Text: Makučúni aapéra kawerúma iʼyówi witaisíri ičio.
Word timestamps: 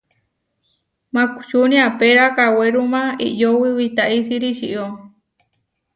Makučúni 1.13 1.77
aapéra 1.87 2.25
kawerúma 2.37 3.01
iʼyówi 3.27 3.69
witaisíri 3.79 4.47
ičio. 4.53 4.85